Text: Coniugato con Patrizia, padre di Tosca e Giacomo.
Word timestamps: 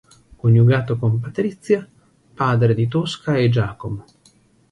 Coniugato 0.35 0.97
con 0.97 1.19
Patrizia, 1.19 1.87
padre 2.33 2.73
di 2.73 2.87
Tosca 2.87 3.35
e 3.37 3.49
Giacomo. 3.49 4.03